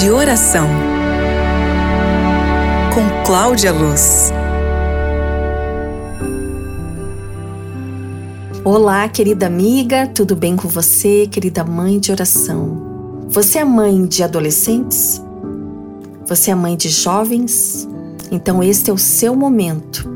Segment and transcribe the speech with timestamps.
[0.00, 0.66] de Oração
[2.92, 4.32] com Cláudia Luz.
[8.64, 13.22] Olá, querida amiga, tudo bem com você, querida mãe de oração?
[13.28, 15.22] Você é mãe de adolescentes?
[16.26, 17.88] Você é mãe de jovens?
[18.32, 20.12] Então, este é o seu momento.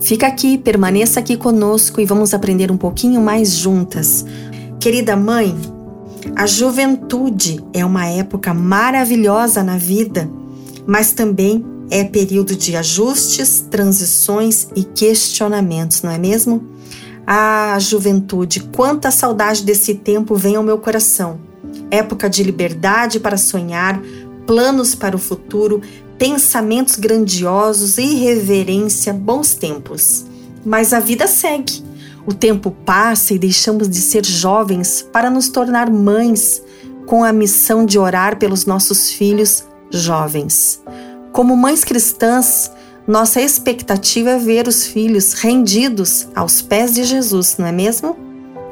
[0.00, 4.24] Fica aqui, permaneça aqui conosco e vamos aprender um pouquinho mais juntas.
[4.80, 5.56] Querida mãe,
[6.34, 10.30] a juventude é uma época maravilhosa na vida,
[10.86, 16.66] mas também é período de ajustes, transições e questionamentos, não é mesmo?
[17.26, 21.38] Ah, juventude, quanta saudade desse tempo vem ao meu coração.
[21.90, 24.00] Época de liberdade para sonhar,
[24.46, 25.82] planos para o futuro,
[26.18, 30.24] pensamentos grandiosos, irreverência, bons tempos.
[30.64, 31.91] Mas a vida segue.
[32.26, 36.62] O tempo passa e deixamos de ser jovens para nos tornar mães,
[37.06, 40.80] com a missão de orar pelos nossos filhos jovens.
[41.32, 42.70] Como mães cristãs,
[43.06, 48.16] nossa expectativa é ver os filhos rendidos aos pés de Jesus, não é mesmo?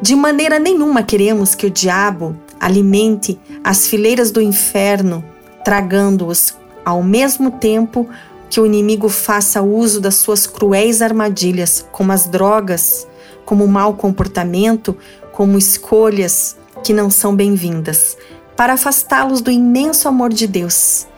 [0.01, 5.25] De maneira nenhuma queremos que o diabo alimente as fileiras do inferno,
[5.65, 6.55] tragando-os
[6.85, 8.09] ao mesmo tempo
[8.49, 13.07] que o inimigo faça uso das suas cruéis armadilhas, como as drogas,
[13.51, 14.97] como mau comportamento,
[15.33, 18.17] como escolhas que não são bem-vindas,
[18.57, 21.09] para afastá-los do imenso amor de Deus.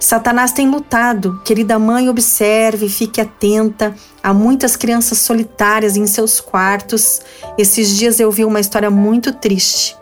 [0.00, 1.40] Satanás tem lutado.
[1.44, 3.94] Querida mãe, observe, fique atenta.
[4.20, 7.20] Há muitas crianças solitárias em seus quartos.
[7.56, 9.96] Esses dias eu vi uma história muito triste.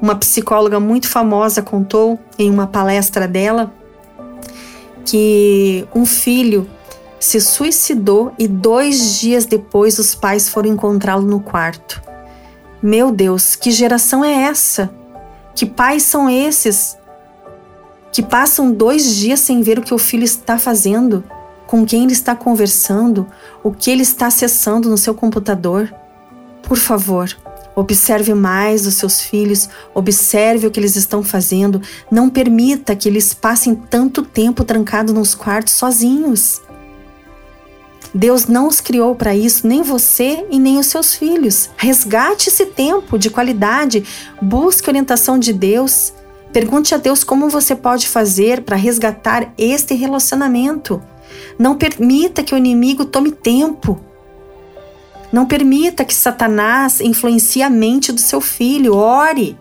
[0.00, 3.70] Uma psicóloga muito famosa contou em uma palestra dela
[5.04, 6.66] que um filho
[7.24, 12.02] se suicidou e dois dias depois os pais foram encontrá-lo no quarto.
[12.82, 14.92] Meu Deus, que geração é essa?
[15.54, 16.98] Que pais são esses
[18.10, 21.22] que passam dois dias sem ver o que o filho está fazendo,
[21.66, 23.26] com quem ele está conversando,
[23.62, 25.94] o que ele está acessando no seu computador?
[26.62, 27.34] Por favor,
[27.74, 31.80] Observe mais os seus filhos, observe o que eles estão fazendo.
[32.10, 36.60] Não permita que eles passem tanto tempo trancados nos quartos sozinhos.
[38.14, 41.70] Deus não os criou para isso, nem você e nem os seus filhos.
[41.76, 44.04] Resgate esse tempo de qualidade,
[44.40, 46.12] busque orientação de Deus.
[46.52, 51.02] Pergunte a Deus como você pode fazer para resgatar este relacionamento.
[51.58, 53.98] Não permita que o inimigo tome tempo.
[55.32, 58.94] Não permita que Satanás influencie a mente do seu filho.
[58.94, 59.56] Ore.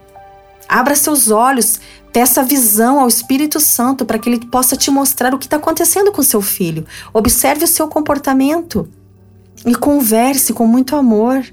[0.71, 1.81] Abra seus olhos,
[2.13, 6.13] peça visão ao Espírito Santo para que ele possa te mostrar o que está acontecendo
[6.13, 6.85] com seu filho.
[7.13, 8.87] Observe o seu comportamento
[9.65, 11.43] e converse com muito amor.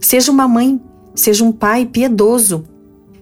[0.00, 0.80] Seja uma mãe,
[1.12, 2.64] seja um pai piedoso.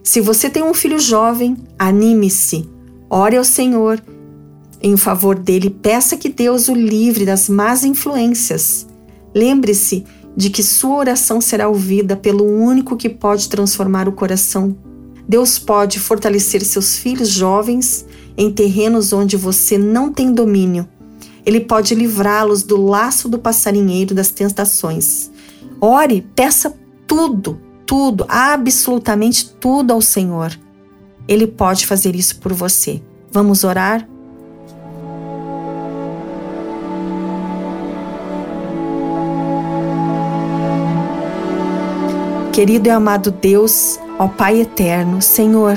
[0.03, 2.69] Se você tem um filho jovem, anime-se,
[3.09, 4.03] ore ao Senhor
[4.83, 8.87] em favor dele, peça que Deus o livre das más influências.
[9.34, 10.05] Lembre-se
[10.37, 14.77] de que sua oração será ouvida pelo único que pode transformar o coração
[15.29, 20.89] Deus pode fortalecer seus filhos jovens em terrenos onde você não tem domínio.
[21.47, 25.31] Ele pode livrá-los do laço do passarinheiro das tentações.
[25.81, 26.75] Ore, peça
[27.07, 30.59] tudo, tudo, absolutamente tudo ao Senhor.
[31.29, 33.03] Ele pode fazer isso por você.
[33.31, 34.09] Vamos orar?
[42.53, 45.77] Querido e amado Deus, Ó Pai eterno, Senhor,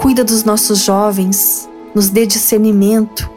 [0.00, 3.30] cuida dos nossos jovens, nos dê discernimento,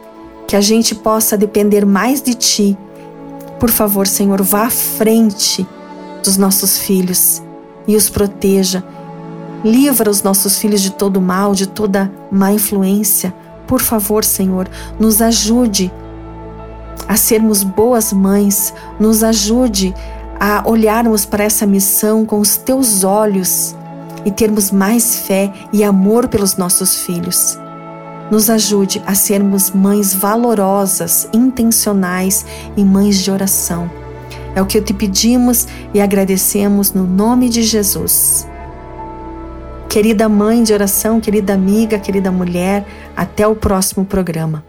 [0.48, 2.78] que a gente possa depender mais de Ti.
[3.60, 5.64] Por favor, Senhor, vá à frente
[6.24, 7.40] dos nossos filhos
[7.86, 8.82] e os proteja.
[9.64, 13.32] Livra os nossos filhos de todo mal, de toda má influência.
[13.64, 14.68] Por favor, Senhor,
[14.98, 15.90] nos ajude
[17.06, 19.94] a sermos boas mães, nos ajude
[20.40, 23.76] a olharmos para essa missão com os teus olhos
[24.24, 27.58] e termos mais fé e amor pelos nossos filhos.
[28.30, 32.44] Nos ajude a sermos mães valorosas, intencionais
[32.76, 33.90] e mães de oração.
[34.54, 38.46] É o que te pedimos e agradecemos no nome de Jesus.
[39.88, 42.84] Querida mãe de oração, querida amiga, querida mulher,
[43.16, 44.64] até o próximo programa.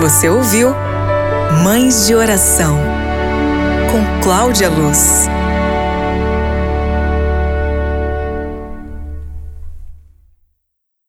[0.00, 0.68] Você ouviu
[1.62, 2.99] Mães de Oração
[4.30, 5.39] Cláudia Luz.